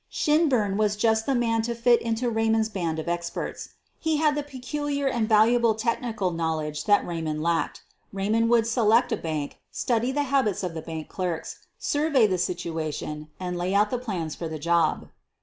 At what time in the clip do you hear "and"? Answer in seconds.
5.07-5.29, 13.39-13.55